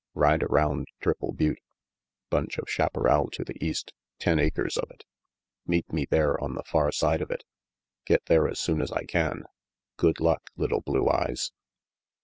[0.15, 1.59] Ride around Triple Butte
[2.31, 5.03] bunch of chaparral to the east, ten acres of it.
[5.67, 7.43] Meet me there on the far side of it
[8.07, 9.43] get there as soon as I can
[9.97, 11.51] Good luck, little Blue Eyes."